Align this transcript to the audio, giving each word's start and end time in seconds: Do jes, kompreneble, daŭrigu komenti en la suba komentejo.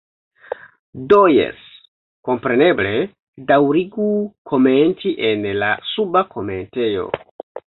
Do 1.11 1.17
jes, 1.33 1.59
kompreneble, 2.29 2.93
daŭrigu 3.51 4.09
komenti 4.53 5.13
en 5.29 5.47
la 5.61 5.71
suba 5.95 6.25
komentejo. 6.37 7.07